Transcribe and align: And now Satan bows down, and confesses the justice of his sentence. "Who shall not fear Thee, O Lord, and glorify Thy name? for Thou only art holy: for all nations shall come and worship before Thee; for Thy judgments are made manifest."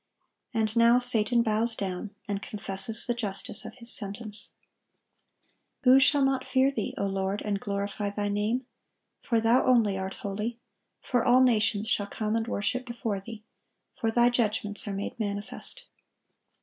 And 0.51 0.75
now 0.75 0.97
Satan 0.97 1.43
bows 1.43 1.75
down, 1.75 2.09
and 2.27 2.41
confesses 2.41 3.05
the 3.05 3.13
justice 3.13 3.65
of 3.65 3.75
his 3.75 3.91
sentence. 3.91 4.49
"Who 5.83 5.99
shall 5.99 6.23
not 6.25 6.47
fear 6.47 6.71
Thee, 6.71 6.95
O 6.97 7.05
Lord, 7.05 7.43
and 7.45 7.59
glorify 7.59 8.09
Thy 8.09 8.27
name? 8.27 8.65
for 9.21 9.39
Thou 9.39 9.63
only 9.63 9.99
art 9.99 10.15
holy: 10.15 10.57
for 11.01 11.23
all 11.23 11.43
nations 11.43 11.87
shall 11.87 12.07
come 12.07 12.35
and 12.35 12.47
worship 12.47 12.83
before 12.83 13.19
Thee; 13.19 13.43
for 13.95 14.09
Thy 14.09 14.31
judgments 14.31 14.87
are 14.87 14.93
made 14.93 15.19
manifest." 15.19 15.85